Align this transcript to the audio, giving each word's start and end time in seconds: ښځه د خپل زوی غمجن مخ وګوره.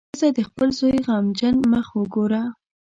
ښځه 0.17 0.27
د 0.37 0.39
خپل 0.49 0.69
زوی 0.79 0.97
غمجن 1.07 1.55
مخ 1.71 1.87
وګوره. 1.99 2.43